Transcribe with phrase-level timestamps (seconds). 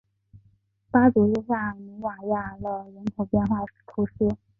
[0.89, 4.35] 巴祖日下努瓦亚勒人口变化图示